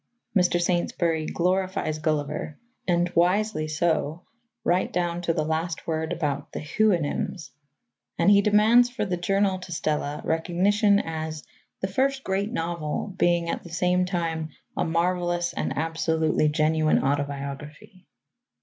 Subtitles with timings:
[0.35, 0.59] Mr.
[0.59, 2.57] Saintsbury glorifies Gulliver,
[2.87, 4.23] and wisely so,
[4.63, 7.51] right down to the last word about the Houyhnhnms,
[8.17, 11.43] and he demands for the Journal to Stella recognition as
[11.81, 18.07] "the first great novel, being at the same time a marvellous and absolutely genuine autobiography."